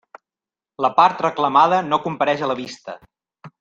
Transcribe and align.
La 0.85 0.91
part 1.01 1.21
reclamada 1.27 1.81
no 1.93 2.03
compareix 2.09 2.45
a 2.49 2.53
la 2.53 2.61
vista. 2.65 3.01